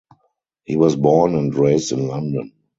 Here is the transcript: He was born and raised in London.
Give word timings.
He 0.65 0.77
was 0.77 0.95
born 0.95 1.35
and 1.35 1.53
raised 1.53 1.91
in 1.91 2.07
London. 2.07 2.53